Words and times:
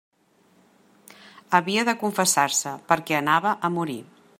Havia 1.57 1.85
de 1.91 1.95
confessar-se, 2.05 2.77
perquè 2.93 3.21
anava 3.23 3.57
a 3.69 3.77
morir. 3.79 4.01